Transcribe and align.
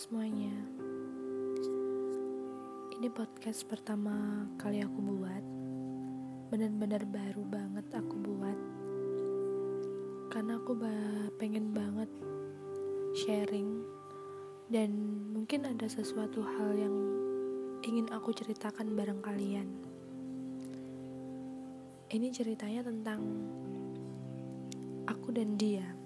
semuanya. 0.00 0.56
Ini 2.96 3.12
podcast 3.12 3.68
pertama 3.68 4.48
kali 4.56 4.80
aku 4.80 4.96
buat. 4.96 5.44
Bener-bener 6.48 7.04
baru 7.04 7.44
banget 7.44 7.84
aku 7.92 8.16
buat. 8.16 8.56
Karena 10.32 10.56
aku 10.56 10.72
ba 10.72 10.96
pengen 11.36 11.76
banget 11.76 12.08
sharing. 13.12 13.84
Dan 14.72 14.96
mungkin 15.36 15.68
ada 15.68 15.84
sesuatu 15.84 16.48
hal 16.48 16.80
yang 16.80 16.96
ingin 17.84 18.08
aku 18.08 18.32
ceritakan 18.32 18.96
bareng 18.96 19.20
kalian. 19.20 19.68
Ini 22.08 22.32
ceritanya 22.32 22.88
tentang 22.88 23.20
aku 25.04 25.28
dan 25.28 25.60
dia 25.60 25.99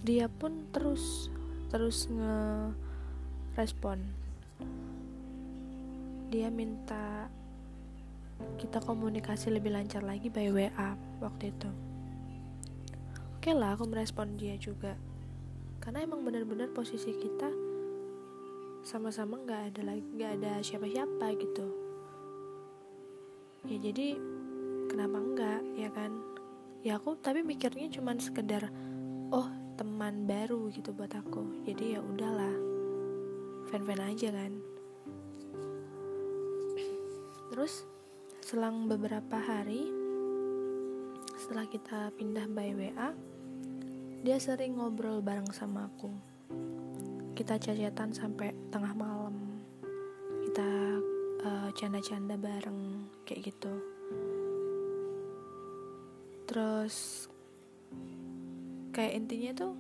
dia 0.07 0.31
pun 0.31 0.67
terus 0.71 1.31
terus 1.71 2.07
nge 2.07 2.71
respon 3.59 3.99
dia 6.31 6.51
minta 6.51 7.31
kita 8.59 8.83
komunikasi 8.83 9.55
lebih 9.55 9.71
lancar 9.71 10.03
lagi 10.03 10.27
by 10.31 10.51
WA 10.51 10.99
waktu 11.23 11.55
itu. 11.55 11.71
Oke 13.39 13.55
lah 13.55 13.79
aku 13.79 13.87
merespon 13.87 14.35
dia 14.35 14.59
juga. 14.59 14.99
Karena 15.79 16.03
emang 16.03 16.27
benar-benar 16.27 16.75
posisi 16.75 17.15
kita 17.15 17.64
sama-sama 18.85 19.41
nggak 19.41 19.73
ada 19.73 19.83
lagi 19.97 20.05
nggak 20.05 20.33
ada 20.39 20.53
siapa-siapa 20.61 21.27
gitu. 21.41 21.67
Ya 23.65 23.81
jadi 23.81 24.21
kenapa 24.93 25.17
enggak 25.25 25.61
ya 25.73 25.89
kan? 25.89 26.13
Ya 26.85 27.01
aku 27.01 27.17
tapi 27.17 27.41
mikirnya 27.41 27.89
cuman 27.89 28.21
sekedar 28.21 28.69
oh 29.33 29.49
teman 29.81 30.29
baru 30.29 30.69
gitu 30.69 30.93
buat 30.93 31.17
aku. 31.17 31.65
Jadi 31.65 31.97
ya 31.97 32.05
udahlah 32.05 32.53
fan-fan 33.73 34.05
aja 34.05 34.29
kan. 34.29 34.53
Terus 37.49 37.89
selang 38.45 38.85
beberapa 38.85 39.41
hari 39.41 39.89
setelah 41.41 41.65
kita 41.73 42.13
pindah 42.21 42.45
by 42.53 42.77
WA 42.77 43.17
dia 44.21 44.37
sering 44.37 44.77
ngobrol 44.77 45.25
bareng 45.25 45.49
sama 45.57 45.89
aku 45.89 46.13
kita 47.35 47.59
cacatan 47.59 48.15
sampai 48.15 48.55
tengah 48.71 48.95
malam. 48.95 49.35
Kita 50.47 50.71
uh, 51.43 51.69
canda-canda 51.75 52.39
bareng 52.39 53.11
kayak 53.27 53.51
gitu. 53.51 53.75
Terus 56.47 57.27
kayak 58.95 59.19
intinya 59.19 59.51
tuh 59.67 59.75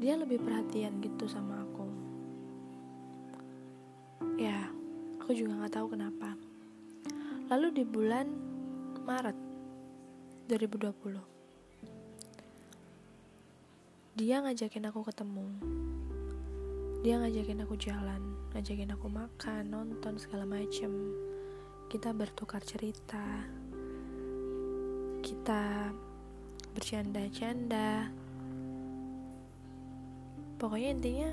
dia 0.00 0.16
lebih 0.16 0.40
perhatian 0.40 1.04
gitu 1.04 1.28
sama 1.28 1.60
aku. 1.68 1.86
Ya 4.40 4.72
aku 5.20 5.36
juga 5.36 5.60
nggak 5.60 5.76
tahu 5.76 5.92
kenapa. 5.92 6.32
Lalu 7.52 7.76
di 7.76 7.84
bulan 7.84 8.26
Maret 9.04 9.36
2020 10.48 11.39
dia 14.20 14.44
ngajakin 14.44 14.84
aku 14.92 15.00
ketemu. 15.08 15.48
Dia 17.00 17.24
ngajakin 17.24 17.64
aku 17.64 17.72
jalan 17.80 18.20
ngajakin 18.52 18.92
aku 18.92 19.08
makan 19.08 19.72
nonton 19.72 20.20
segala 20.20 20.44
macem. 20.44 20.92
Kita 21.88 22.12
bertukar 22.12 22.60
cerita. 22.60 23.48
Kita 25.24 25.88
bercanda-canda. 26.76 28.12
Pokoknya 30.60 30.88
intinya 31.00 31.30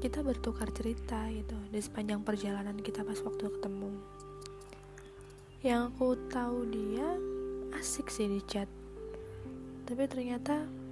kita 0.00 0.24
bertukar 0.24 0.72
cerita 0.72 1.28
gitu 1.28 1.56
di 1.68 1.84
sepanjang 1.84 2.24
perjalanan 2.24 2.80
kita 2.80 3.04
pas 3.04 3.20
waktu 3.20 3.52
ketemu. 3.60 3.92
Yang 5.60 5.80
aku 5.92 6.16
tahu 6.32 6.64
dia 6.72 7.20
asik 7.76 8.08
sih 8.08 8.24
di 8.24 8.40
chat. 8.48 8.72
Tapi 9.84 10.08
ternyata 10.08 10.85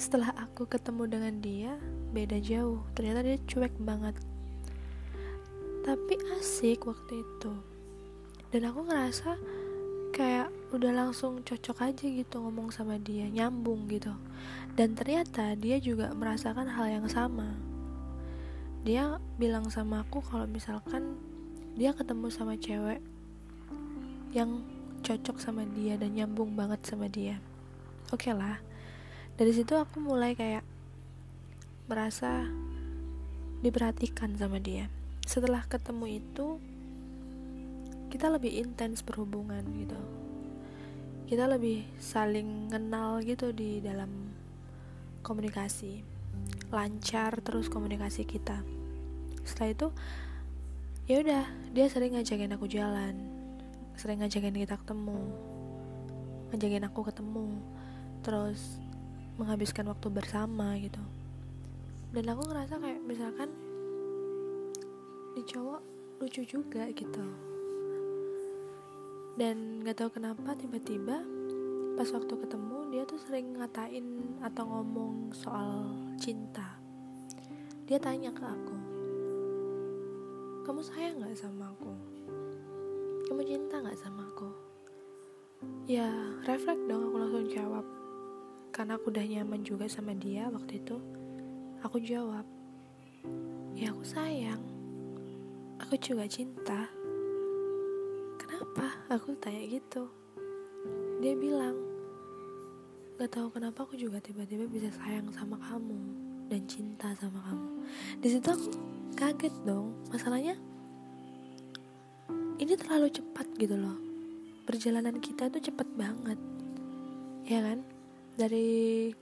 setelah 0.00 0.32
aku 0.32 0.64
ketemu 0.64 1.04
dengan 1.04 1.34
dia 1.44 1.72
beda 2.16 2.40
jauh. 2.40 2.80
Ternyata 2.96 3.20
dia 3.20 3.36
cuek 3.44 3.76
banget. 3.84 4.16
Tapi 5.84 6.14
asik 6.40 6.88
waktu 6.88 7.20
itu. 7.20 7.52
Dan 8.48 8.64
aku 8.72 8.88
ngerasa 8.88 9.36
kayak 10.16 10.48
udah 10.72 11.04
langsung 11.04 11.44
cocok 11.44 11.92
aja 11.92 12.04
gitu 12.08 12.40
ngomong 12.40 12.72
sama 12.72 12.96
dia 12.96 13.28
nyambung 13.28 13.84
gitu. 13.92 14.16
Dan 14.72 14.96
ternyata 14.96 15.52
dia 15.52 15.76
juga 15.76 16.16
merasakan 16.16 16.72
hal 16.72 16.88
yang 16.88 17.06
sama. 17.06 17.52
Dia 18.80 19.20
bilang 19.36 19.68
sama 19.68 20.08
aku 20.08 20.24
kalau 20.24 20.48
misalkan 20.48 21.20
dia 21.76 21.92
ketemu 21.92 22.32
sama 22.32 22.56
cewek 22.56 23.04
yang 24.32 24.64
cocok 25.04 25.36
sama 25.36 25.68
dia 25.76 26.00
dan 26.00 26.16
nyambung 26.16 26.56
banget 26.56 26.80
sama 26.88 27.04
dia. 27.04 27.36
Oke 28.08 28.32
okay 28.32 28.34
lah 28.34 28.69
dari 29.40 29.56
situ 29.56 29.72
aku 29.72 30.04
mulai 30.04 30.36
kayak 30.36 30.60
merasa 31.88 32.44
diperhatikan 33.64 34.36
sama 34.36 34.60
dia. 34.60 34.92
Setelah 35.24 35.64
ketemu 35.64 36.20
itu 36.20 36.60
kita 38.12 38.28
lebih 38.28 38.52
intens 38.52 39.00
berhubungan 39.00 39.64
gitu. 39.80 39.96
Kita 41.24 41.48
lebih 41.48 41.88
saling 41.96 42.68
kenal 42.68 43.24
gitu 43.24 43.48
di 43.56 43.80
dalam 43.80 44.12
komunikasi. 45.24 46.04
Lancar 46.68 47.40
terus 47.40 47.72
komunikasi 47.72 48.28
kita. 48.28 48.60
Setelah 49.48 49.72
itu 49.72 49.88
ya 51.08 51.16
udah 51.24 51.48
dia 51.72 51.88
sering 51.88 52.12
ngajakin 52.12 52.60
aku 52.60 52.68
jalan. 52.68 53.16
Sering 53.96 54.20
ngajakin 54.20 54.52
kita 54.52 54.76
ketemu. 54.76 55.16
Ngajakin 56.52 56.84
aku 56.92 57.00
ketemu. 57.08 57.48
Terus 58.20 58.89
menghabiskan 59.38 59.86
waktu 59.86 60.08
bersama 60.10 60.74
gitu. 60.80 61.02
Dan 62.10 62.24
aku 62.32 62.42
ngerasa 62.50 62.74
kayak 62.82 63.00
misalkan 63.06 63.50
di 65.38 65.42
cowok 65.46 65.80
lucu 66.18 66.42
juga 66.42 66.90
gitu. 66.90 67.26
Dan 69.38 69.86
gak 69.86 70.02
tahu 70.02 70.18
kenapa 70.18 70.56
tiba-tiba 70.58 71.22
pas 71.94 72.08
waktu 72.10 72.34
ketemu 72.34 72.78
dia 72.90 73.02
tuh 73.06 73.20
sering 73.22 73.54
ngatain 73.54 74.06
atau 74.42 74.64
ngomong 74.66 75.30
soal 75.36 75.94
cinta. 76.18 76.80
Dia 77.86 78.02
tanya 78.02 78.34
ke 78.34 78.42
aku 78.42 78.90
kamu 80.70 80.86
sayang 80.86 81.18
gak 81.18 81.34
sama 81.34 81.66
aku? 81.74 81.90
Kamu 83.26 83.42
cinta 83.42 83.82
gak 83.82 83.98
sama 83.98 84.22
aku? 84.22 84.54
Ya 85.90 86.06
refleks 86.46 86.86
dong 86.86 87.10
aku 87.10 87.16
langsung 87.18 87.50
jawab 87.50 87.82
karena 88.80 88.96
aku 88.96 89.12
udah 89.12 89.20
nyaman 89.28 89.60
juga 89.60 89.84
sama 89.92 90.16
dia 90.16 90.48
waktu 90.48 90.80
itu 90.80 90.96
aku 91.84 92.00
jawab 92.00 92.48
ya 93.76 93.92
aku 93.92 94.00
sayang. 94.08 94.64
Aku 95.84 96.00
juga 96.00 96.24
cinta. 96.24 96.88
Kenapa? 98.40 98.88
Aku 99.12 99.36
tanya 99.36 99.68
gitu. 99.68 100.08
Dia 101.20 101.36
bilang 101.36 101.76
gak 103.20 103.36
tahu 103.36 103.52
kenapa 103.52 103.84
aku 103.84 104.00
juga 104.00 104.16
tiba-tiba 104.16 104.64
bisa 104.64 104.88
sayang 104.96 105.28
sama 105.28 105.60
kamu 105.60 106.00
dan 106.48 106.64
cinta 106.64 107.12
sama 107.20 107.36
kamu. 107.52 107.68
Di 108.24 108.28
situ 108.32 108.48
aku 108.48 108.68
kaget 109.12 109.52
dong. 109.68 109.92
Masalahnya 110.08 110.56
ini 112.56 112.72
terlalu 112.80 113.12
cepat 113.12 113.44
gitu 113.60 113.76
loh. 113.76 114.00
Perjalanan 114.64 115.20
kita 115.20 115.52
tuh 115.52 115.60
cepet 115.60 115.88
banget. 116.00 116.40
Ya 117.44 117.60
kan 117.60 117.84
dari 118.40 119.12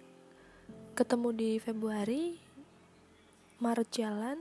ketemu 0.94 1.28
di 1.34 1.50
Februari 1.58 2.38
Maret 3.58 3.90
jalan 3.90 4.38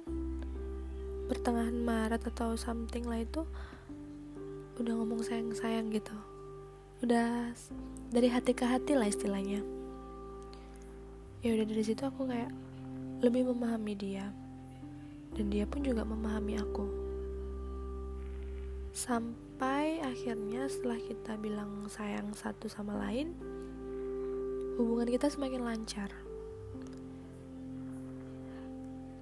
pertengahan 1.26 1.74
Maret 1.82 2.22
atau 2.30 2.54
something 2.54 3.10
lah 3.10 3.26
itu 3.26 3.42
udah 4.78 4.94
ngomong 5.02 5.26
sayang-sayang 5.26 5.90
gitu. 5.90 6.14
Udah 7.02 7.50
dari 8.14 8.30
hati 8.30 8.54
ke 8.54 8.70
hati 8.70 8.94
lah 8.94 9.10
istilahnya. 9.10 9.66
Ya 11.42 11.58
udah 11.58 11.66
dari 11.66 11.82
situ 11.82 12.06
aku 12.06 12.30
kayak 12.30 12.54
lebih 13.26 13.50
memahami 13.50 13.98
dia. 13.98 14.30
Dan 15.34 15.50
dia 15.50 15.66
pun 15.66 15.82
juga 15.82 16.06
memahami 16.06 16.54
aku. 16.62 16.86
Sampai 18.94 20.06
akhirnya 20.06 20.70
setelah 20.70 21.02
kita 21.02 21.34
bilang 21.42 21.90
sayang 21.90 22.30
satu 22.38 22.70
sama 22.70 22.94
lain 23.02 23.34
hubungan 24.78 25.10
kita 25.10 25.28
semakin 25.28 25.66
lancar. 25.66 26.14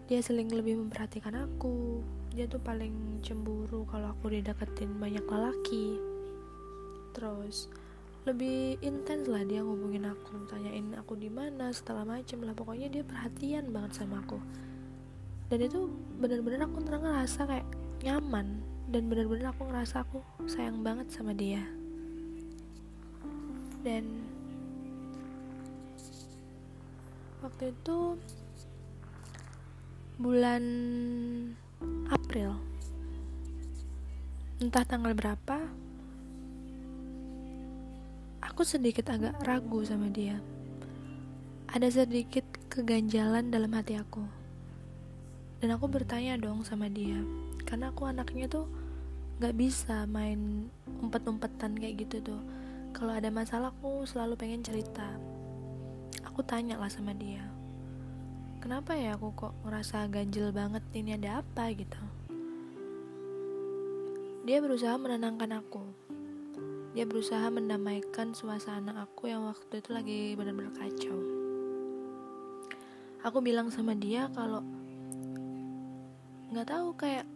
Dia 0.05 0.21
sering 0.21 0.51
lebih 0.51 0.77
memperhatikan 0.77 1.33
aku. 1.33 2.03
Dia 2.35 2.45
tuh 2.45 2.59
paling 2.61 3.23
cemburu 3.23 3.87
kalau 3.87 4.11
aku 4.11 4.35
dideketin 4.35 4.99
banyak 4.99 5.23
lelaki. 5.23 5.97
Terus 7.15 7.71
lebih 8.27 8.77
intens 8.83 9.31
lah 9.31 9.41
dia 9.47 9.63
ngubungin 9.63 10.05
aku, 10.05 10.45
tanyain 10.51 10.93
aku 10.99 11.15
di 11.15 11.31
mana, 11.31 11.71
setelah 11.71 12.03
macem 12.03 12.43
lah. 12.43 12.53
Pokoknya 12.53 12.91
dia 12.91 13.01
perhatian 13.07 13.71
banget 13.71 14.03
sama 14.03 14.21
aku. 14.21 14.37
Dan 15.47 15.63
itu 15.63 15.89
bener-bener 16.19 16.67
aku 16.67 16.83
ngerasa 16.83 17.47
kayak 17.47 17.69
nyaman 18.03 18.61
dan 18.91 19.09
bener-bener 19.09 19.49
aku 19.49 19.65
ngerasa 19.69 20.05
aku 20.05 20.19
sayang 20.45 20.83
banget 20.85 21.09
sama 21.09 21.33
dia. 21.33 21.63
Dan 23.85 24.25
waktu 27.45 27.69
itu 27.69 28.18
bulan 30.18 30.63
April. 32.09 32.57
Entah 34.57 34.81
tanggal 34.81 35.13
berapa 35.13 35.62
aku 38.42 38.65
sedikit 38.65 39.13
agak 39.13 39.38
ragu 39.45 39.86
sama 39.86 40.09
dia. 40.09 40.42
Ada 41.69 42.01
sedikit 42.01 42.50
keganjalan 42.65 43.53
dalam 43.53 43.69
hati 43.77 43.94
aku. 43.94 44.25
Dan 45.62 45.69
aku 45.77 45.86
bertanya 45.86 46.41
dong 46.41 46.65
sama 46.65 46.89
dia 46.89 47.21
karena 47.69 47.94
aku 47.94 48.09
anaknya 48.09 48.50
tuh 48.50 48.65
gak 49.38 49.53
bisa 49.53 50.09
main 50.09 50.65
umpet-umpetan 50.98 51.77
kayak 51.77 52.09
gitu 52.09 52.25
tuh. 52.25 52.41
Kalau 52.89 53.13
ada 53.13 53.30
masalah 53.30 53.69
aku 53.69 54.01
selalu 54.09 54.33
pengen 54.33 54.65
cerita 54.65 55.34
aku 56.35 56.43
tanya 56.43 56.75
lah 56.75 56.91
sama 56.91 57.15
dia 57.15 57.55
kenapa 58.65 58.97
ya 58.97 59.13
aku 59.13 59.29
kok 59.37 59.53
ngerasa 59.61 60.09
ganjil 60.09 60.49
banget? 60.49 60.81
Ini 60.89 61.21
ada 61.21 61.45
apa? 61.45 61.69
Gitu. 61.69 62.01
Dia 64.41 64.57
berusaha 64.57 64.97
menenangkan 64.97 65.61
aku. 65.61 65.85
Dia 66.97 67.05
berusaha 67.05 67.45
mendamaikan 67.53 68.33
suasana 68.33 69.05
aku 69.05 69.29
yang 69.29 69.45
waktu 69.45 69.85
itu 69.85 69.89
lagi 69.93 70.33
benar-benar 70.33 70.73
kacau. 70.73 71.13
Aku 73.21 73.38
bilang 73.45 73.69
sama 73.69 73.93
dia 73.93 74.33
kalau 74.33 74.65
nggak 76.49 76.65
tahu 76.65 76.97
kayak 76.97 77.29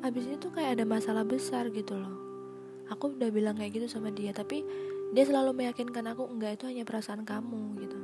abis 0.00 0.32
itu 0.32 0.48
kayak 0.48 0.80
ada 0.80 0.88
masalah 0.88 1.28
besar 1.28 1.68
gitu 1.76 1.92
loh. 1.92 2.16
Aku 2.88 3.12
udah 3.12 3.28
bilang 3.28 3.60
kayak 3.60 3.76
gitu 3.76 3.86
sama 4.00 4.08
dia 4.08 4.32
tapi 4.32 4.64
dia 5.12 5.28
selalu 5.28 5.52
meyakinkan 5.52 6.08
aku 6.08 6.24
enggak 6.24 6.56
itu 6.56 6.72
hanya 6.72 6.88
perasaan 6.88 7.28
kamu 7.28 7.76
gitu 7.84 7.99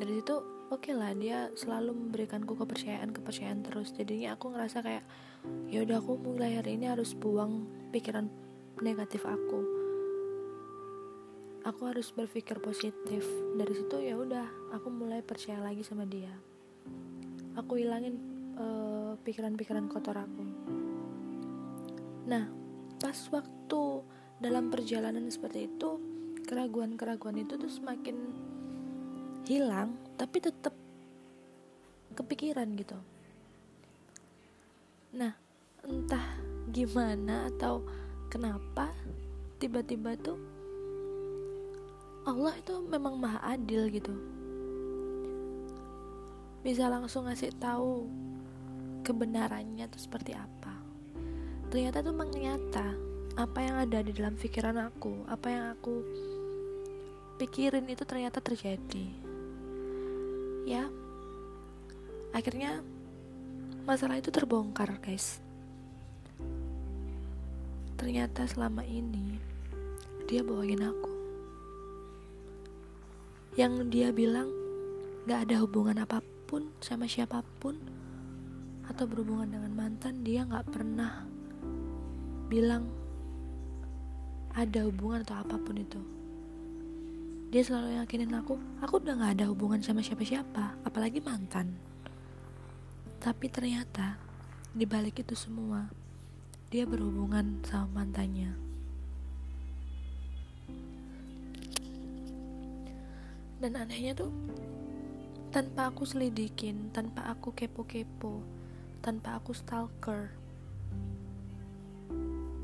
dari 0.00 0.18
situ 0.20 0.36
oke 0.72 0.88
okay 0.88 0.94
lah 0.96 1.12
dia 1.12 1.52
selalu 1.52 1.92
memberikanku 1.92 2.56
kepercayaan 2.56 3.12
kepercayaan 3.12 3.60
terus. 3.60 3.92
Jadinya 3.92 4.36
aku 4.36 4.56
ngerasa 4.56 4.80
kayak 4.80 5.04
ya 5.68 5.84
udah 5.84 6.00
aku 6.00 6.16
mulai 6.16 6.56
hari 6.56 6.80
ini 6.80 6.88
harus 6.88 7.12
buang 7.12 7.68
pikiran 7.92 8.32
negatif 8.80 9.28
aku. 9.28 9.60
Aku 11.62 11.86
harus 11.86 12.10
berpikir 12.10 12.58
positif. 12.58 13.22
Dari 13.54 13.72
situ 13.76 13.96
ya 14.00 14.16
udah 14.16 14.74
aku 14.74 14.88
mulai 14.88 15.20
percaya 15.20 15.60
lagi 15.60 15.84
sama 15.84 16.08
dia. 16.08 16.32
Aku 17.54 17.76
hilangin 17.76 18.16
uh, 18.56 19.14
pikiran-pikiran 19.20 19.86
kotor 19.92 20.16
aku. 20.16 20.42
Nah 22.26 22.48
pas 22.96 23.18
waktu 23.28 23.82
dalam 24.42 24.72
perjalanan 24.72 25.28
seperti 25.30 25.70
itu 25.70 26.00
keraguan-keraguan 26.48 27.38
itu 27.38 27.54
tuh 27.54 27.70
semakin 27.70 28.16
hilang 29.46 29.98
tapi 30.14 30.38
tetap 30.38 30.74
kepikiran 32.14 32.68
gitu. 32.78 32.98
Nah 35.16 35.34
entah 35.82 36.26
gimana 36.70 37.50
atau 37.50 37.82
kenapa 38.30 38.94
tiba-tiba 39.58 40.14
tuh 40.20 40.38
Allah 42.22 42.54
itu 42.54 42.78
memang 42.86 43.18
maha 43.18 43.58
adil 43.58 43.90
gitu. 43.90 44.14
Bisa 46.62 46.86
langsung 46.86 47.26
ngasih 47.26 47.50
tahu 47.58 48.06
kebenarannya 49.02 49.90
tuh 49.90 49.98
seperti 49.98 50.38
apa. 50.38 50.78
Ternyata 51.66 51.98
tuh 52.06 52.14
menyata 52.14 52.94
apa 53.32 53.58
yang 53.64 53.76
ada 53.80 54.04
di 54.04 54.12
dalam 54.12 54.36
pikiran 54.36 54.76
aku 54.92 55.24
apa 55.24 55.48
yang 55.48 55.64
aku 55.72 56.04
pikirin 57.40 57.88
itu 57.88 58.04
ternyata 58.04 58.44
terjadi 58.44 59.08
ya. 60.66 60.88
Akhirnya 62.32 62.80
masalah 63.84 64.18
itu 64.18 64.32
terbongkar 64.32 64.98
guys. 65.02 65.42
Ternyata 67.98 68.48
selama 68.50 68.82
ini 68.82 69.38
dia 70.26 70.42
bawain 70.42 70.82
aku. 70.82 71.12
Yang 73.54 73.74
dia 73.92 74.08
bilang 74.10 74.48
gak 75.28 75.46
ada 75.46 75.62
hubungan 75.62 76.02
apa 76.02 76.24
pun 76.48 76.72
sama 76.82 77.06
siapa 77.06 77.44
pun 77.60 77.78
atau 78.90 79.06
berhubungan 79.06 79.54
dengan 79.54 79.72
mantan 79.76 80.24
dia 80.26 80.42
gak 80.48 80.72
pernah 80.72 81.24
bilang 82.50 82.90
ada 84.52 84.84
hubungan 84.84 85.24
atau 85.24 85.36
apa 85.40 85.56
pun 85.56 85.76
itu 85.78 86.21
dia 87.52 87.60
selalu 87.60 88.00
yakinin 88.00 88.32
aku 88.32 88.56
aku 88.80 88.96
udah 88.96 89.12
gak 89.12 89.36
ada 89.36 89.52
hubungan 89.52 89.76
sama 89.84 90.00
siapa-siapa 90.00 90.88
apalagi 90.88 91.20
mantan. 91.20 91.76
Tapi 93.20 93.52
ternyata 93.52 94.16
di 94.72 94.88
balik 94.88 95.20
itu 95.20 95.36
semua 95.36 95.92
dia 96.72 96.88
berhubungan 96.88 97.60
sama 97.68 98.00
mantannya. 98.00 98.56
Dan 103.60 103.76
anehnya 103.76 104.16
tuh 104.16 104.32
tanpa 105.52 105.92
aku 105.92 106.08
selidikin 106.08 106.88
tanpa 106.96 107.28
aku 107.28 107.52
kepo-kepo 107.52 108.40
tanpa 109.04 109.36
aku 109.36 109.52
stalker 109.52 110.32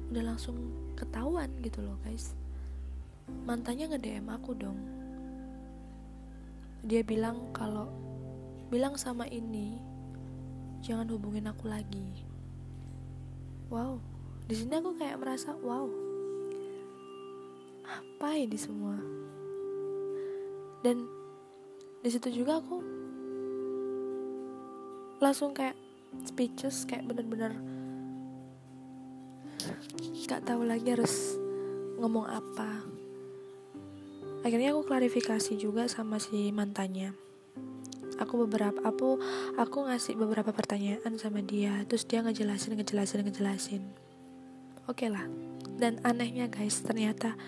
udah 0.09 0.25
langsung 0.25 0.57
ketahuan 0.97 1.53
gitu 1.61 1.85
loh 1.85 2.01
guys 2.01 2.38
mantannya 3.49 3.93
nge-DM 3.93 4.27
aku 4.29 4.51
dong. 4.57 4.79
Dia 6.85 7.03
bilang 7.03 7.53
kalau 7.53 7.89
bilang 8.69 8.95
sama 9.01 9.25
ini 9.29 9.77
jangan 10.85 11.09
hubungin 11.13 11.49
aku 11.49 11.69
lagi. 11.69 12.25
Wow 13.69 14.19
di 14.49 14.57
sini 14.57 14.81
aku 14.81 14.97
kayak 14.97 15.21
merasa 15.21 15.53
wow 15.61 15.85
apa 17.85 18.29
ini 18.37 18.57
semua? 18.57 18.97
Dan 20.81 21.05
di 22.01 22.09
situ 22.09 22.33
juga 22.33 22.57
aku 22.57 22.81
langsung 25.19 25.51
kayak 25.53 25.77
speechless 26.25 26.87
kayak 26.87 27.05
bener-bener 27.05 27.53
gak 30.29 30.45
tahu 30.47 30.65
lagi 30.65 30.95
harus 30.95 31.37
ngomong 31.99 32.25
apa 32.31 32.85
akhirnya 34.43 34.75
aku 34.75 34.87
klarifikasi 34.87 35.59
juga 35.59 35.91
sama 35.91 36.23
si 36.23 36.51
mantannya. 36.55 37.15
Aku 38.19 38.47
beberapa 38.47 38.83
aku 38.83 39.23
aku 39.55 39.79
ngasih 39.87 40.19
beberapa 40.19 40.51
pertanyaan 40.51 41.15
sama 41.19 41.39
dia 41.39 41.87
terus 41.87 42.03
dia 42.03 42.23
ngejelasin 42.23 42.75
ngejelasin 42.75 43.23
ngejelasin. 43.23 43.83
Oke 44.91 45.07
okay 45.07 45.09
lah. 45.11 45.27
Dan 45.79 46.03
anehnya 46.03 46.51
guys 46.51 46.83
ternyata 46.83 47.39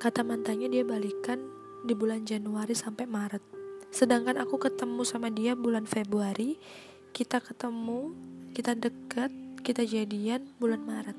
kata 0.00 0.20
mantannya 0.24 0.68
dia 0.68 0.84
balikan 0.84 1.40
di 1.84 1.96
bulan 1.96 2.28
Januari 2.28 2.76
sampai 2.76 3.08
Maret. 3.08 3.40
Sedangkan 3.88 4.36
aku 4.36 4.60
ketemu 4.60 5.02
sama 5.08 5.32
dia 5.32 5.56
bulan 5.56 5.88
Februari 5.88 6.60
kita 7.10 7.42
ketemu 7.42 8.14
kita 8.52 8.76
deket 8.76 9.32
kita 9.64 9.82
jadian 9.88 10.52
bulan 10.60 10.82
Maret. 10.84 11.18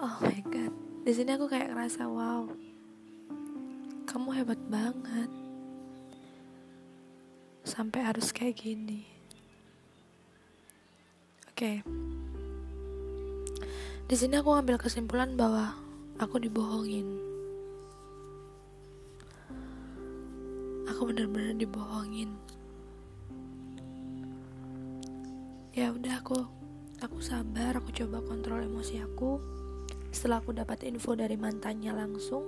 Oh 0.00 0.29
di 1.00 1.12
sini 1.16 1.32
aku 1.36 1.48
kayak 1.48 1.72
ngerasa 1.72 2.04
wow 2.08 2.44
kamu 4.10 4.42
hebat 4.42 4.58
banget. 4.66 5.30
Sampai 7.62 8.02
harus 8.02 8.34
kayak 8.34 8.58
gini. 8.58 9.06
Oke. 11.46 11.86
Di 14.10 14.16
sini 14.18 14.34
aku 14.42 14.50
ngambil 14.50 14.82
kesimpulan 14.82 15.38
bahwa 15.38 15.78
aku 16.18 16.42
dibohongin. 16.42 17.06
Aku 20.90 21.06
benar-benar 21.06 21.54
dibohongin. 21.54 22.34
Ya 25.70 25.94
udah 25.94 26.18
aku 26.18 26.34
aku 26.98 27.22
sabar 27.22 27.78
aku 27.78 27.94
coba 27.94 28.18
kontrol 28.26 28.66
emosi 28.66 28.98
aku 29.06 29.59
setelah 30.10 30.42
aku 30.42 30.54
dapat 30.54 30.82
info 30.86 31.14
dari 31.14 31.38
mantannya 31.38 31.94
langsung 31.94 32.44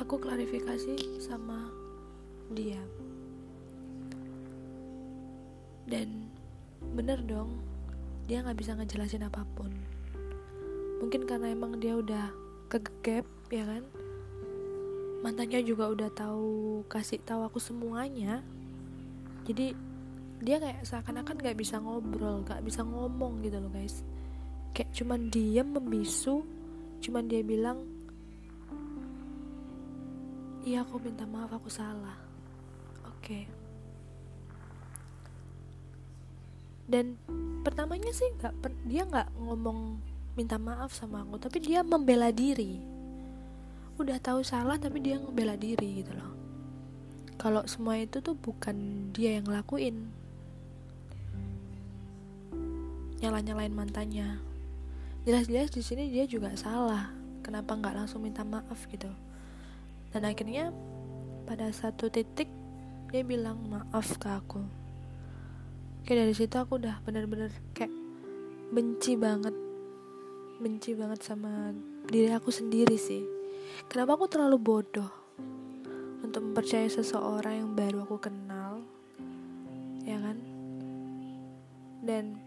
aku 0.00 0.20
klarifikasi 0.20 1.20
sama 1.20 1.68
dia. 2.52 2.80
Dan 5.86 6.28
bener 6.96 7.22
dong 7.22 7.62
dia 8.26 8.42
nggak 8.42 8.58
bisa 8.58 8.74
ngejelasin 8.74 9.28
apa 9.28 9.46
pun. 9.54 9.70
Mungkin 11.04 11.28
karena 11.28 11.52
emang 11.52 11.78
dia 11.78 11.94
udah 11.94 12.32
kegep 12.72 13.28
ya 13.52 13.64
kan? 13.64 13.84
Mantannya 15.20 15.62
juga 15.62 15.92
udah 15.92 16.10
tahu 16.10 16.82
kasih 16.88 17.22
tahu 17.22 17.46
aku 17.46 17.60
semuanya. 17.60 18.42
Jadi 19.46 19.76
dia 20.40 20.60
kayak 20.60 20.84
seakan-akan 20.84 21.40
nggak 21.40 21.56
bisa 21.56 21.80
ngobrol 21.80 22.44
nggak 22.44 22.60
bisa 22.60 22.84
ngomong 22.84 23.40
gitu 23.40 23.56
loh 23.56 23.72
guys 23.72 24.04
kayak 24.76 24.92
cuman 24.92 25.32
diam 25.32 25.72
membisu 25.72 26.44
cuman 27.00 27.24
dia 27.24 27.40
bilang 27.40 27.80
iya 30.68 30.84
aku 30.84 31.00
minta 31.00 31.24
maaf 31.24 31.48
aku 31.56 31.72
salah. 31.72 32.18
Oke. 33.08 33.24
Okay. 33.24 33.44
dan 36.86 37.18
pertamanya 37.66 38.14
sih 38.14 38.30
nggak 38.38 38.54
dia 38.86 39.02
nggak 39.02 39.28
ngomong 39.42 39.98
minta 40.38 40.54
maaf 40.54 40.94
sama 40.94 41.26
aku 41.26 41.42
tapi 41.42 41.58
dia 41.58 41.82
membela 41.82 42.30
diri. 42.30 42.78
Udah 43.98 44.22
tahu 44.22 44.46
salah 44.46 44.78
tapi 44.78 45.02
dia 45.02 45.18
membela 45.18 45.58
diri 45.58 46.02
gitu 46.02 46.14
loh. 46.14 46.32
Kalau 47.36 47.66
semua 47.68 47.98
itu 48.00 48.22
tuh 48.22 48.38
bukan 48.38 49.10
dia 49.12 49.36
yang 49.40 49.50
ngelakuin. 49.50 50.08
Nyala 53.20 53.40
nyalain 53.42 53.74
mantannya 53.74 54.55
jelas-jelas 55.26 55.74
di 55.74 55.82
sini 55.82 56.06
dia 56.06 56.22
juga 56.22 56.54
salah. 56.54 57.10
Kenapa 57.42 57.74
nggak 57.74 57.98
langsung 57.98 58.22
minta 58.22 58.46
maaf 58.46 58.86
gitu? 58.86 59.10
Dan 60.14 60.22
akhirnya 60.22 60.70
pada 61.42 61.66
satu 61.74 62.06
titik 62.06 62.46
dia 63.10 63.26
bilang 63.26 63.58
maaf 63.66 64.06
ke 64.22 64.30
aku. 64.30 64.62
Oke 65.98 66.14
dari 66.14 66.30
situ 66.30 66.54
aku 66.54 66.78
udah 66.78 67.02
bener-bener 67.02 67.50
kayak 67.74 67.90
benci 68.70 69.18
banget. 69.18 69.50
Benci 70.62 70.94
banget 70.94 71.18
sama 71.26 71.74
diri 72.06 72.30
aku 72.30 72.54
sendiri 72.54 72.94
sih. 72.94 73.26
Kenapa 73.90 74.14
aku 74.14 74.30
terlalu 74.30 74.62
bodoh? 74.62 75.10
Untuk 76.22 76.38
mempercayai 76.38 76.86
seseorang 76.86 77.66
yang 77.66 77.70
baru 77.74 78.06
aku 78.06 78.22
kenal 78.22 78.78
ya 80.06 80.22
kan? 80.22 80.38
Dan 82.06 82.38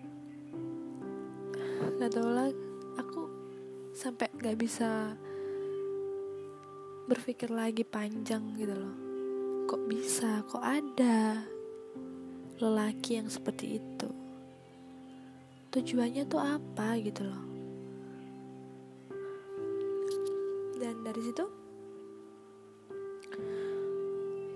nggak 1.99 2.11
tahu 2.15 2.31
lagi 2.31 2.68
sampai 3.99 4.31
gak 4.39 4.55
bisa 4.55 5.11
berpikir 7.11 7.51
lagi 7.51 7.83
panjang 7.83 8.55
gitu 8.55 8.71
loh. 8.71 8.95
Kok 9.67 9.83
bisa? 9.91 10.39
Kok 10.47 10.63
ada 10.63 11.43
lelaki 12.63 13.19
yang 13.19 13.27
seperti 13.27 13.75
itu? 13.75 14.07
Tujuannya 15.75 16.23
tuh 16.31 16.39
apa 16.39 16.95
gitu 17.03 17.27
loh? 17.27 17.43
Dan 20.79 21.03
dari 21.03 21.19
situ 21.19 21.45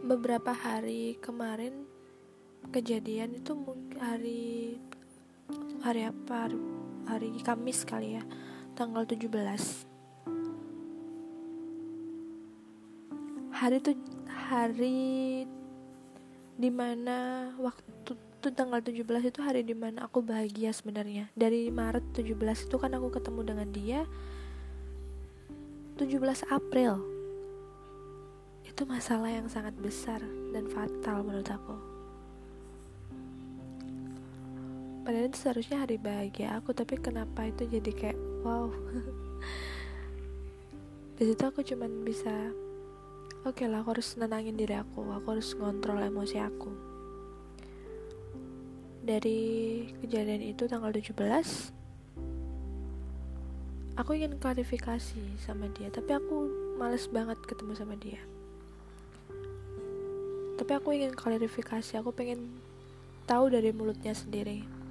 beberapa 0.07 0.55
hari 0.55 1.19
kemarin 1.19 1.83
kejadian 2.71 3.43
itu 3.43 3.51
hari 3.99 4.79
hari 5.83 6.07
apa? 6.07 6.47
Hari 7.03 7.43
Kamis 7.43 7.83
kali 7.83 8.15
ya 8.15 8.23
tanggal 8.73 9.05
17 9.05 9.29
hari 13.53 13.77
itu 13.79 13.91
hari 14.27 15.45
di 16.57 16.69
mana 16.73 17.47
waktu 17.61 18.17
itu 18.17 18.51
tanggal 18.51 18.83
17 18.83 19.07
itu 19.31 19.39
hari 19.39 19.63
di 19.63 19.71
mana 19.71 20.03
aku 20.03 20.19
bahagia 20.19 20.75
sebenarnya. 20.75 21.31
Dari 21.31 21.71
Maret 21.71 22.11
17 22.11 22.35
itu 22.67 22.75
kan 22.75 22.91
aku 22.91 23.07
ketemu 23.07 23.41
dengan 23.47 23.67
dia 23.71 24.01
17 25.95 26.51
April. 26.51 26.99
Itu 28.67 28.83
masalah 28.83 29.31
yang 29.31 29.47
sangat 29.47 29.79
besar 29.79 30.19
dan 30.51 30.67
fatal 30.67 31.23
menurut 31.23 31.47
aku. 31.47 31.75
Padahal 35.07 35.31
itu 35.31 35.37
seharusnya 35.39 35.79
hari 35.79 35.95
bahagia 35.95 36.59
aku 36.59 36.75
tapi 36.75 36.99
kenapa 36.99 37.47
itu 37.47 37.63
jadi 37.63 37.91
kayak 37.95 38.32
wow. 38.43 38.67
Di 41.17 41.23
situ 41.31 41.43
aku 41.47 41.63
cuman 41.63 42.03
bisa 42.03 42.51
oke 43.47 43.63
okay 43.63 43.71
lah 43.71 43.79
aku 43.81 43.95
harus 43.95 44.19
nenangin 44.19 44.59
diri 44.59 44.75
aku 44.75 45.07
aku 45.15 45.39
harus 45.39 45.55
ngontrol 45.55 46.03
emosi 46.03 46.37
aku. 46.43 46.71
Dari 49.03 49.39
kejadian 50.03 50.43
itu 50.43 50.67
tanggal 50.67 50.91
17 50.91 51.15
aku 53.93 54.17
ingin 54.17 54.41
klarifikasi 54.41 55.21
sama 55.37 55.69
dia 55.77 55.85
tapi 55.93 56.17
aku 56.17 56.49
males 56.75 57.07
banget 57.07 57.39
ketemu 57.47 57.73
sama 57.79 57.95
dia. 57.95 58.19
Tapi 60.59 60.71
aku 60.75 60.91
ingin 60.95 61.15
klarifikasi 61.15 61.99
aku 61.99 62.11
pengen 62.11 62.51
tahu 63.23 63.47
dari 63.47 63.71
mulutnya 63.71 64.11
sendiri 64.11 64.82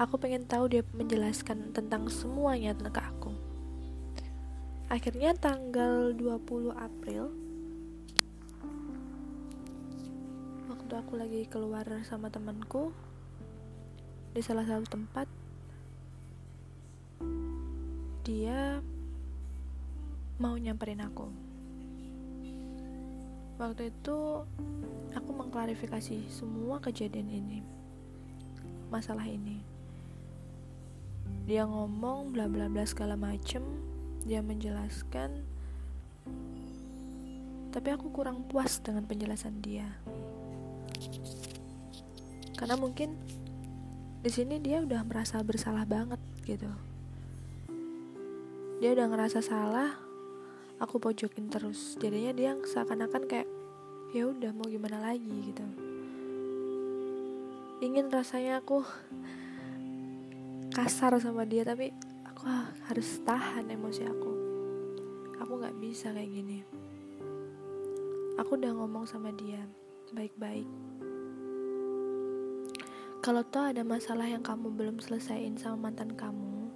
Aku 0.00 0.16
pengen 0.16 0.48
tahu 0.48 0.68
dia 0.72 0.82
menjelaskan 0.96 1.76
tentang 1.76 2.08
semuanya 2.08 2.72
ke 2.72 3.00
aku. 3.00 3.32
Akhirnya 4.90 5.36
tanggal 5.36 6.16
20 6.16 6.74
April 6.74 7.30
waktu 10.90 11.06
aku 11.06 11.14
lagi 11.22 11.46
keluar 11.46 11.86
sama 12.02 12.26
temanku 12.34 12.90
di 14.34 14.42
salah 14.42 14.66
satu 14.66 14.90
tempat 14.90 15.30
dia 18.26 18.82
mau 20.42 20.58
nyamperin 20.58 20.98
aku 21.06 21.30
waktu 23.62 23.94
itu 23.94 24.18
aku 25.14 25.30
mengklarifikasi 25.30 26.26
semua 26.26 26.82
kejadian 26.82 27.30
ini 27.38 27.62
masalah 28.90 29.24
ini. 29.24 29.62
Dia 31.46 31.64
ngomong 31.66 32.34
bla 32.34 32.50
bla 32.50 32.66
bla 32.66 32.84
segala 32.84 33.14
macem. 33.14 33.62
Dia 34.26 34.44
menjelaskan. 34.44 35.40
Tapi 37.70 37.88
aku 37.94 38.10
kurang 38.10 38.44
puas 38.50 38.82
dengan 38.82 39.06
penjelasan 39.06 39.62
dia. 39.62 39.86
Karena 42.58 42.76
mungkin 42.76 43.16
di 44.20 44.28
sini 44.28 44.60
dia 44.60 44.84
udah 44.84 45.00
merasa 45.06 45.40
bersalah 45.40 45.88
banget 45.88 46.20
gitu. 46.44 46.68
Dia 48.84 48.92
udah 48.92 49.06
ngerasa 49.08 49.40
salah 49.40 49.96
aku 50.82 51.00
pojokin 51.00 51.48
terus. 51.48 51.96
Jadinya 51.96 52.32
dia 52.36 52.50
seakan-akan 52.58 53.24
kayak 53.24 53.48
ya 54.10 54.26
udah 54.26 54.50
mau 54.50 54.66
gimana 54.66 54.98
lagi? 54.98 55.30
gitu 55.54 55.90
ingin 57.80 58.12
rasanya 58.12 58.60
aku 58.60 58.84
kasar 60.76 61.16
sama 61.16 61.48
dia 61.48 61.64
tapi 61.64 61.96
aku 62.28 62.44
harus 62.86 63.08
tahan 63.24 63.72
emosi 63.72 64.04
aku. 64.04 64.32
Aku 65.40 65.56
nggak 65.56 65.80
bisa 65.80 66.12
kayak 66.12 66.28
gini. 66.28 66.60
Aku 68.36 68.60
udah 68.60 68.72
ngomong 68.76 69.08
sama 69.08 69.32
dia 69.32 69.64
baik-baik. 70.12 70.68
Kalau 73.20 73.44
toh 73.44 73.68
ada 73.68 73.84
masalah 73.84 74.24
yang 74.24 74.40
kamu 74.40 74.72
belum 74.72 74.96
selesaiin 74.96 75.60
sama 75.60 75.88
mantan 75.88 76.16
kamu, 76.16 76.72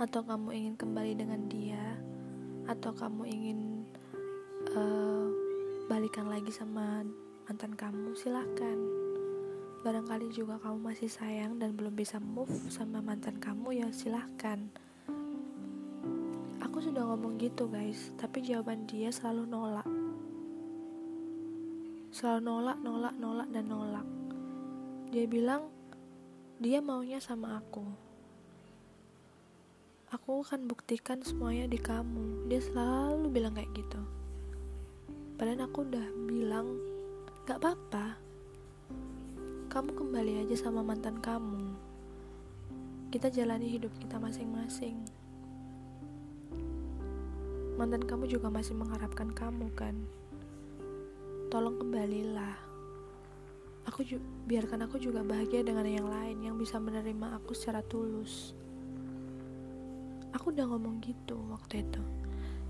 atau 0.00 0.24
kamu 0.24 0.48
ingin 0.56 0.74
kembali 0.80 1.12
dengan 1.12 1.44
dia, 1.44 2.00
atau 2.64 2.96
kamu 2.96 3.28
ingin 3.28 3.84
uh, 4.72 5.28
balikan 5.84 6.24
lagi 6.32 6.48
sama 6.48 7.04
mantan 7.44 7.76
kamu, 7.76 8.16
silahkan. 8.16 9.03
Barangkali 9.84 10.32
juga 10.32 10.56
kamu 10.64 10.80
masih 10.80 11.12
sayang 11.12 11.60
dan 11.60 11.76
belum 11.76 11.92
bisa 11.92 12.16
move 12.16 12.48
sama 12.72 13.04
mantan 13.04 13.36
kamu, 13.36 13.84
ya 13.84 13.92
silahkan. 13.92 14.64
Aku 16.64 16.80
sudah 16.80 17.04
ngomong 17.04 17.36
gitu 17.36 17.68
guys, 17.68 18.08
tapi 18.16 18.40
jawaban 18.40 18.88
dia 18.88 19.12
selalu 19.12 19.44
nolak. 19.44 19.84
Selalu 22.16 22.40
nolak, 22.48 22.78
nolak, 22.80 23.14
nolak, 23.20 23.48
dan 23.52 23.64
nolak. 23.68 24.06
Dia 25.12 25.28
bilang, 25.28 25.68
dia 26.56 26.80
maunya 26.80 27.20
sama 27.20 27.60
aku. 27.60 27.84
Aku 30.16 30.40
akan 30.48 30.64
buktikan 30.64 31.20
semuanya 31.20 31.68
di 31.68 31.76
kamu. 31.76 32.48
Dia 32.48 32.64
selalu 32.64 33.28
bilang 33.28 33.52
kayak 33.52 33.68
gitu. 33.76 34.00
Padahal 35.36 35.68
aku 35.68 35.84
udah 35.84 36.08
bilang, 36.24 36.72
gak 37.44 37.60
apa-apa. 37.60 38.23
Kamu 39.74 39.90
kembali 39.90 40.46
aja 40.46 40.54
sama 40.54 40.86
mantan 40.86 41.18
kamu. 41.18 41.74
Kita 43.10 43.26
jalani 43.26 43.66
hidup 43.66 43.90
kita 43.98 44.22
masing-masing. 44.22 45.02
Mantan 47.74 48.06
kamu 48.06 48.30
juga 48.30 48.54
masih 48.54 48.78
mengharapkan 48.78 49.34
kamu 49.34 49.74
kan. 49.74 49.98
Tolong 51.50 51.74
kembalilah 51.74 52.54
aku 53.90 54.16
biarkan 54.48 54.86
aku 54.88 54.96
juga 54.96 55.20
bahagia 55.20 55.60
dengan 55.60 55.84
yang 55.84 56.08
lain 56.08 56.40
yang 56.40 56.56
bisa 56.56 56.80
menerima 56.80 57.36
aku 57.36 57.52
secara 57.52 57.84
tulus 57.84 58.56
aku 60.32 60.50
udah 60.50 60.64
ngomong 60.66 61.04
gitu 61.04 61.36
waktu 61.52 61.84
itu 61.84 62.02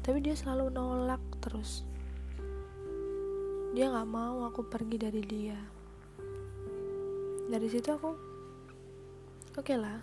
tapi 0.03 0.21
dia 0.21 0.35
selalu 0.35 0.75
nolak 0.75 1.23
terus 1.39 1.87
dia 3.73 3.89
nggak 3.91 4.11
mau 4.11 4.43
aku 4.45 4.67
pergi 4.67 4.97
dari 5.01 5.23
dia 5.23 5.59
dari 7.45 7.69
situ 7.69 7.93
aku 7.93 8.17
oke 9.55 9.61
okay 9.61 9.77
lah. 9.77 10.01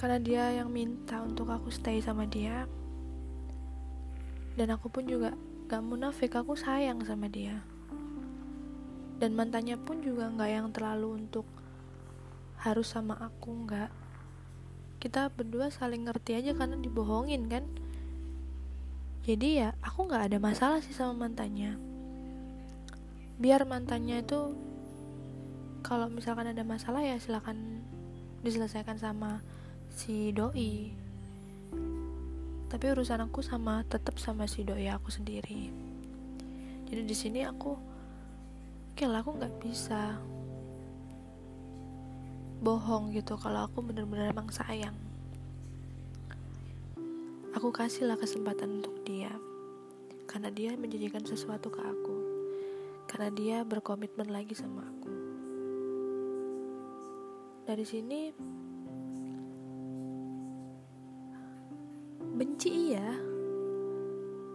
Karena 0.00 0.16
dia 0.16 0.44
yang 0.56 0.72
minta 0.72 1.20
untuk 1.20 1.52
aku 1.52 1.68
stay 1.68 2.00
sama 2.00 2.24
dia 2.24 2.64
dan 4.56 4.72
aku 4.72 4.88
pun 4.88 5.04
juga 5.04 5.36
gak 5.68 5.84
munafik 5.84 6.32
aku 6.32 6.56
sayang 6.56 7.04
sama 7.04 7.28
dia. 7.28 7.60
Dan 9.20 9.36
mantannya 9.36 9.76
pun 9.76 10.00
juga 10.00 10.32
nggak 10.32 10.48
yang 10.48 10.72
terlalu 10.72 11.20
untuk 11.20 11.44
harus 12.56 12.88
sama 12.88 13.20
aku 13.20 13.52
nggak. 13.68 13.92
Kita 14.96 15.28
berdua 15.28 15.68
saling 15.68 16.08
ngerti 16.08 16.40
aja 16.40 16.56
karena 16.56 16.80
dibohongin 16.80 17.44
kan? 17.52 17.68
Jadi 19.28 19.60
ya 19.60 19.76
aku 19.84 20.08
nggak 20.08 20.32
ada 20.32 20.38
masalah 20.40 20.80
sih 20.80 20.96
sama 20.96 21.28
mantannya 21.28 21.89
biar 23.40 23.64
mantannya 23.64 24.20
itu 24.20 24.52
kalau 25.80 26.12
misalkan 26.12 26.52
ada 26.52 26.60
masalah 26.60 27.00
ya 27.00 27.16
silakan 27.16 27.80
diselesaikan 28.44 29.00
sama 29.00 29.40
si 29.88 30.28
doi. 30.36 30.92
Tapi 32.68 32.84
urusan 32.92 33.24
aku 33.24 33.40
sama 33.40 33.80
tetap 33.88 34.20
sama 34.20 34.44
si 34.44 34.60
doi 34.60 34.92
aku 34.92 35.08
sendiri. 35.08 35.72
Jadi 36.84 37.02
di 37.08 37.16
sini 37.16 37.40
aku 37.48 37.72
oke 38.92 39.04
lah 39.08 39.24
aku 39.24 39.32
nggak 39.32 39.54
bisa 39.64 40.20
bohong 42.60 43.16
gitu 43.16 43.40
kalau 43.40 43.64
aku 43.64 43.80
bener-bener 43.80 44.36
emang 44.36 44.52
sayang. 44.52 44.94
Aku 47.56 47.72
kasihlah 47.72 48.20
kesempatan 48.20 48.84
untuk 48.84 49.00
dia 49.08 49.32
karena 50.28 50.52
dia 50.52 50.76
menjanjikan 50.76 51.24
sesuatu 51.24 51.72
ke 51.72 51.80
aku 51.82 52.19
karena 53.10 53.26
dia 53.34 53.58
berkomitmen 53.66 54.30
lagi 54.30 54.54
sama 54.54 54.86
aku. 54.86 55.10
Dari 57.66 57.82
sini 57.82 58.30
benci 62.30 62.70
iya 62.70 63.10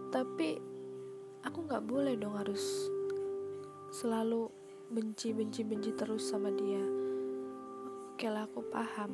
tapi 0.08 0.56
aku 1.44 1.58
nggak 1.68 1.84
boleh 1.84 2.16
dong 2.16 2.40
harus 2.40 2.88
selalu 3.92 4.48
benci 4.88 5.36
benci 5.36 5.60
benci 5.60 5.92
terus 5.92 6.24
sama 6.24 6.48
dia. 6.56 6.80
Oke 8.16 8.24
lah 8.32 8.48
aku 8.48 8.64
paham. 8.72 9.12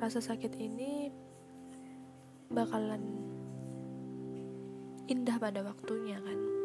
Rasa 0.00 0.24
sakit 0.24 0.56
ini 0.56 1.12
bakalan 2.48 3.04
indah 5.12 5.36
pada 5.36 5.60
waktunya 5.60 6.16
kan 6.24 6.55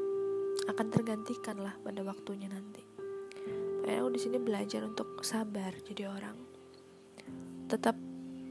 akan 0.69 0.87
tergantikan 0.93 1.59
lah 1.59 1.75
pada 1.81 2.01
waktunya 2.05 2.47
nanti. 2.47 2.83
Makanya 3.81 3.99
aku 4.05 4.09
di 4.13 4.21
sini 4.21 4.37
belajar 4.37 4.85
untuk 4.85 5.25
sabar 5.25 5.73
jadi 5.83 6.07
orang. 6.07 6.37
Tetap 7.65 7.97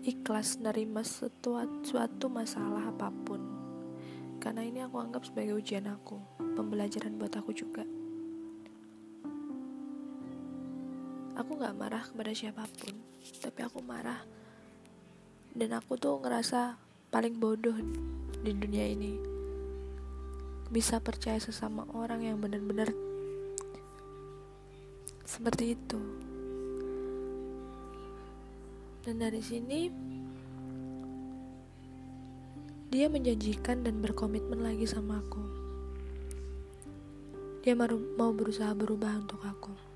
ikhlas 0.02 0.58
nerima 0.58 1.06
suatu, 1.06 1.60
suatu 1.86 2.26
masalah 2.26 2.90
apa 2.90 3.12
pun. 3.12 3.40
Karena 4.40 4.64
ini 4.64 4.80
aku 4.80 4.96
anggap 4.96 5.28
sebagai 5.28 5.60
ujian 5.60 5.86
aku 5.86 6.16
pembelajaran 6.56 7.20
buat 7.20 7.32
aku 7.36 7.52
juga. 7.52 7.84
Aku 11.38 11.56
nggak 11.56 11.76
marah 11.76 12.04
kepada 12.04 12.32
siapa 12.36 12.64
pun 12.68 12.96
tapi 13.40 13.64
aku 13.64 13.80
marah. 13.84 14.20
Dan 15.50 15.74
aku 15.74 15.98
tuh 15.98 16.20
ngerasa 16.22 16.78
paling 17.10 17.36
bodoh 17.42 17.74
di 18.40 18.52
dunia 18.54 18.86
ini 18.86 19.39
bisa 20.70 21.02
percaya 21.02 21.37
sesama 21.42 21.85
orang 21.92 22.24
yang 22.24 22.38
benar-benar 22.38 22.94
seperti 25.26 25.74
itu 25.74 26.00
dan 29.02 29.18
dari 29.18 29.42
sini 29.42 29.90
dia 32.90 33.06
menjanjikan 33.06 33.83
dan 33.83 33.98
berkomitmen 33.98 34.62
lagi 34.62 34.87
sama 34.87 35.18
aku 35.18 35.42
dia 37.61 37.76
mau 37.76 38.33
berusaha 38.33 38.72
berubah 38.72 39.20
untuk 39.20 39.42
aku 39.44 39.90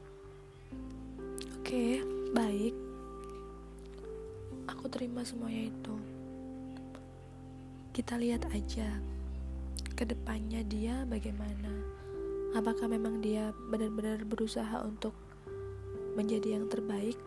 Oke, 1.64 2.04
baik. 2.30 2.76
Aku 4.70 4.86
terima 4.86 5.26
semuanya 5.26 5.72
itu. 5.72 5.96
Kita 7.90 8.14
lihat 8.14 8.46
aja 8.54 9.00
ke 9.94 10.04
depannya 10.06 10.66
dia 10.66 11.06
bagaimana. 11.06 11.70
Apakah 12.54 12.86
memang 12.86 13.18
dia 13.22 13.50
benar-benar 13.70 14.22
berusaha 14.26 14.82
untuk 14.82 15.14
menjadi 16.14 16.58
yang 16.60 16.70
terbaik 16.70 17.18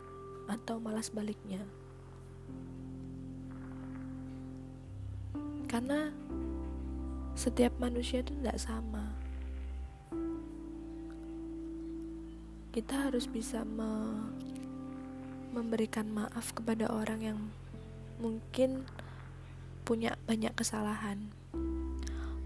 atau 0.47 0.79
malas 0.79 1.11
baliknya? 1.11 1.63
Karena 5.67 6.11
setiap 7.35 7.75
manusia 7.79 8.23
itu 8.23 8.31
tidak 8.39 8.55
sama. 8.59 9.27
kita 12.77 13.09
harus 13.09 13.25
bisa 13.25 13.65
me 13.65 13.89
memberikan 15.49 16.05
maaf 16.13 16.53
kepada 16.53 16.85
orang 16.93 17.25
yang 17.25 17.39
mungkin 18.21 18.85
punya 19.81 20.13
banyak 20.29 20.53
kesalahan, 20.53 21.33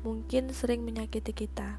mungkin 0.02 0.50
sering 0.54 0.82
menyakiti 0.82 1.34
kita. 1.34 1.78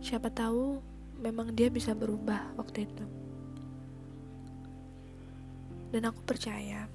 Siapa 0.00 0.32
tahu 0.32 0.80
memang 1.20 1.52
dia 1.52 1.68
bisa 1.68 1.92
berubah 1.92 2.56
waktu 2.56 2.88
itu. 2.88 3.04
Dan 5.90 6.06
aku 6.08 6.22
percaya 6.22 6.86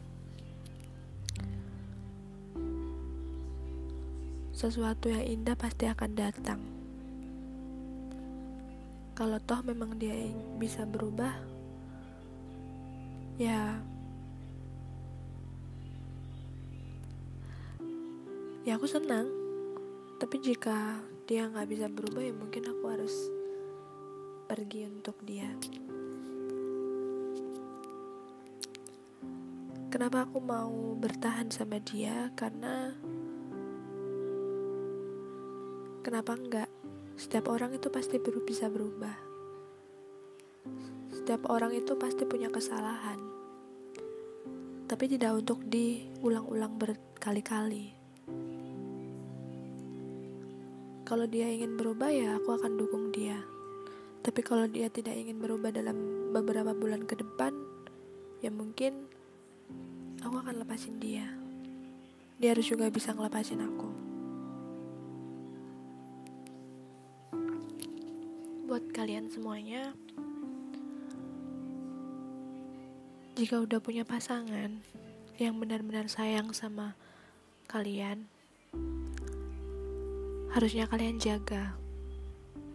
sesuatu 4.55 5.11
yang 5.11 5.21
indah 5.27 5.53
pasti 5.59 5.83
akan 5.83 6.11
datang 6.15 6.63
kalau 9.15 9.35
toh 9.43 9.59
memang 9.67 9.99
dia 9.99 10.15
bisa 10.55 10.87
berubah 10.87 11.35
ya 13.35 13.79
ya 18.65 18.81
aku 18.81 18.89
senang. 18.89 19.29
Tapi 20.17 20.41
jika 20.41 21.05
dia 21.29 21.45
nggak 21.45 21.69
bisa 21.69 21.85
berubah 21.85 22.25
ya 22.25 22.33
mungkin 22.33 22.65
aku 22.65 22.83
harus 22.89 23.13
pergi 24.49 24.89
untuk 24.89 25.21
dia. 25.21 25.53
Kenapa 29.93 30.25
aku 30.25 30.41
mau 30.41 30.97
bertahan 30.97 31.53
sama 31.53 31.77
dia? 31.77 32.33
Karena 32.33 32.89
kenapa 36.01 36.33
enggak 36.33 36.69
setiap 37.15 37.53
orang 37.53 37.77
itu 37.77 37.87
pasti 37.93 38.17
ber 38.17 38.41
bisa 38.41 38.65
berubah. 38.65 39.13
Setiap 41.13 41.53
orang 41.53 41.69
itu 41.69 41.93
pasti 42.01 42.25
punya 42.25 42.49
kesalahan. 42.49 43.21
Tapi 44.89 45.05
tidak 45.05 45.37
untuk 45.45 45.61
diulang-ulang 45.69 46.77
berkali-kali 46.81 47.94
kalau 51.05 51.29
dia 51.29 51.45
ingin 51.45 51.77
berubah 51.77 52.09
ya 52.09 52.41
aku 52.41 52.57
akan 52.57 52.81
dukung 52.81 53.13
dia. 53.13 53.37
Tapi 54.25 54.41
kalau 54.41 54.65
dia 54.65 54.89
tidak 54.89 55.13
ingin 55.13 55.37
berubah 55.37 55.69
dalam 55.69 55.93
beberapa 56.33 56.73
bulan 56.73 57.05
ke 57.05 57.13
depan 57.13 57.53
ya 58.41 58.49
mungkin 58.49 59.05
aku 60.25 60.41
akan 60.41 60.65
lepasin 60.65 60.97
dia. 60.97 61.29
Dia 62.41 62.57
harus 62.57 62.65
juga 62.65 62.89
bisa 62.89 63.13
ngelepasin 63.13 63.61
aku. 63.61 63.89
Buat 68.65 68.89
kalian 68.89 69.29
semuanya 69.29 69.93
jika 73.37 73.61
udah 73.61 73.77
punya 73.77 74.01
pasangan 74.01 74.81
yang 75.37 75.53
benar-benar 75.61 76.09
sayang 76.09 76.49
sama 76.49 76.97
kalian 77.69 78.25
harusnya 80.55 80.87
kalian 80.87 81.19
jaga 81.19 81.75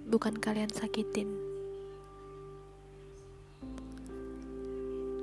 bukan 0.04 0.36
kalian 0.36 0.68
sakitin 0.68 1.32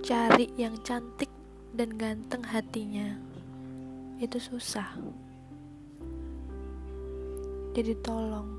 cari 0.02 0.50
yang 0.58 0.74
cantik 0.82 1.30
dan 1.78 1.94
ganteng 2.02 2.42
hatinya 2.42 3.14
itu 4.18 4.42
susah. 4.42 4.98
Jadi 7.78 7.94
tolong, 8.02 8.50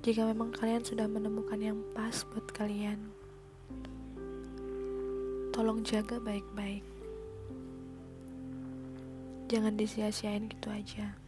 jika 0.00 0.24
memang 0.24 0.48
kalian 0.48 0.80
sudah 0.80 1.04
menemukan 1.04 1.60
yang 1.60 1.76
pas 1.92 2.24
buat 2.32 2.48
kalian, 2.56 3.12
tolong 5.52 5.84
jaga 5.84 6.16
baik-baik. 6.16 6.86
Jangan 9.52 9.76
disia-siain 9.76 10.48
gitu 10.48 10.72
aja. 10.72 11.23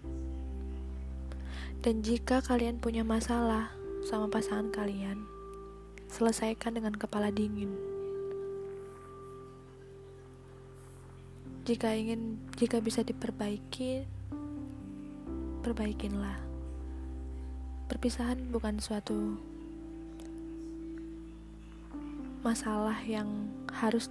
Dan 1.86 2.02
jika 2.02 2.42
kalian 2.42 2.82
punya 2.82 3.06
masalah 3.06 3.70
sama 4.02 4.26
pasangan 4.26 4.74
kalian, 4.74 5.22
selesaikan 6.10 6.74
dengan 6.74 6.98
kepala 6.98 7.30
dingin. 7.30 7.70
jika 11.66 11.90
ingin 11.98 12.38
jika 12.54 12.78
bisa 12.78 13.02
diperbaiki 13.02 14.06
perbaikinlah 15.66 16.38
perpisahan 17.90 18.38
bukan 18.54 18.78
suatu 18.78 19.34
masalah 22.46 22.94
yang 23.02 23.50
harus 23.74 24.06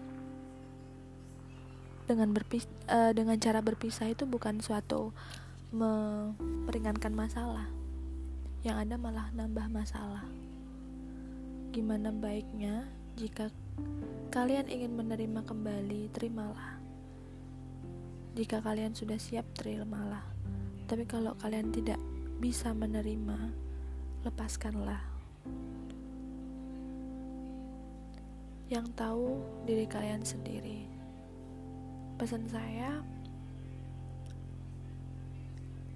dengan 2.12 2.36
berpis 2.36 2.68
uh, 2.92 3.16
dengan 3.16 3.40
cara 3.40 3.64
berpisah 3.64 4.12
itu 4.12 4.28
bukan 4.28 4.60
suatu 4.60 5.16
meringankan 5.76 7.12
masalah 7.12 7.68
yang 8.64 8.80
ada 8.80 8.96
malah 8.96 9.28
nambah 9.36 9.68
masalah 9.68 10.24
gimana 11.76 12.16
baiknya 12.16 12.88
jika 13.20 13.52
kalian 14.32 14.72
ingin 14.72 14.96
menerima 14.96 15.44
kembali 15.44 16.08
terimalah 16.16 16.76
jika 18.36 18.60
kalian 18.60 18.92
sudah 18.92 19.16
siap, 19.16 19.48
terimalah. 19.56 20.28
Tapi 20.92 21.08
kalau 21.08 21.32
kalian 21.40 21.72
tidak 21.72 21.96
bisa 22.44 22.76
menerima, 22.76 23.48
lepaskanlah. 24.28 25.00
Yang 28.68 28.92
tahu 29.00 29.40
diri 29.64 29.88
kalian 29.88 30.28
sendiri. 30.28 30.84
Pesan 32.20 32.44
saya, 32.52 33.00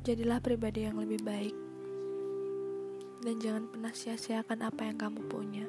jadilah 0.04 0.40
pribadi 0.40 0.88
yang 0.88 0.96
lebih 0.96 1.20
baik. 1.24 1.56
Dan 3.20 3.36
jangan 3.44 3.68
pernah 3.68 3.92
sia-siakan 3.92 4.64
apa 4.64 4.88
yang 4.88 4.96
kamu 4.96 5.22
punya 5.28 5.68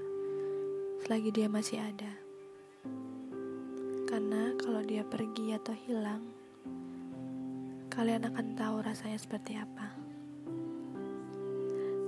selagi 1.03 1.35
dia 1.35 1.49
masih 1.51 1.83
ada. 1.83 2.13
Karena 4.07 4.55
kalau 4.59 4.83
dia 4.87 5.03
pergi 5.03 5.59
atau 5.59 5.75
hilang, 5.87 6.23
kalian 7.91 8.31
akan 8.31 8.47
tahu 8.55 8.77
rasanya 8.87 9.19
seperti 9.19 9.59
apa. 9.59 9.91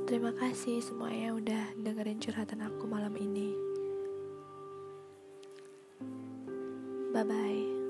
Terima 0.07 0.31
kasih 0.37 0.79
semuanya 0.85 1.35
udah 1.35 1.65
dengerin 1.81 2.21
curhatan 2.23 2.63
aku 2.63 2.85
malam 2.87 3.15
ini. 3.19 3.51
Bye 7.11 7.27
bye. 7.27 7.82